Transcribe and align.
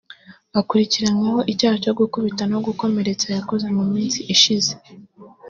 Akurikiranyweho 0.59 1.39
icyaha 1.51 1.75
cyo 1.83 1.93
gukubita 1.99 2.43
no 2.51 2.59
gukomeretsa 2.65 3.25
yakoze 3.35 3.67
mu 3.77 3.83
minsi 3.93 4.19
ishize 4.33 4.71